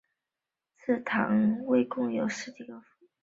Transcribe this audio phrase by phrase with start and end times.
[0.79, 3.07] 至唐末共有十几个府。